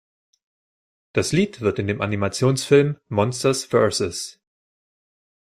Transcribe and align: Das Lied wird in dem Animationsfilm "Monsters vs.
Das 1.13 1.31
Lied 1.31 1.61
wird 1.61 1.77
in 1.77 1.85
dem 1.85 2.01
Animationsfilm 2.01 2.97
"Monsters 3.07 3.65
vs. 3.65 4.41